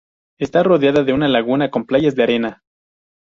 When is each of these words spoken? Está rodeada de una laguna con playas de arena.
Está 0.39 0.63
rodeada 0.63 1.03
de 1.03 1.13
una 1.13 1.27
laguna 1.27 1.69
con 1.69 1.85
playas 1.85 2.15
de 2.15 2.23
arena. 2.23 2.63